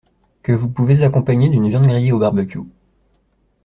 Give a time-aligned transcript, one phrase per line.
[0.41, 2.61] Que vous pouvez accompagner d’une viande grillée au barbecue.